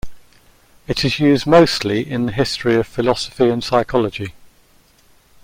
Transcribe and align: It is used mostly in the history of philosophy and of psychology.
It 0.87 1.05
is 1.05 1.19
used 1.19 1.45
mostly 1.45 2.09
in 2.09 2.25
the 2.25 2.31
history 2.31 2.73
of 2.75 2.87
philosophy 2.87 3.49
and 3.49 3.61
of 3.61 3.63
psychology. 3.63 4.33